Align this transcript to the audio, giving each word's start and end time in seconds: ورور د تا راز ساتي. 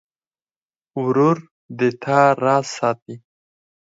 ورور 1.03 1.37
د 1.77 1.79
تا 2.03 2.19
راز 2.43 2.65
ساتي. 2.77 3.15